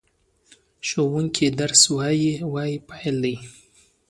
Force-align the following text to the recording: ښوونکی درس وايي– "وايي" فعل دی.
ښوونکی 0.87 1.47
درس 1.59 1.81
وايي– 1.95 2.31
"وايي" 2.53 2.75
فعل 2.87 3.15
دی. 3.23 3.35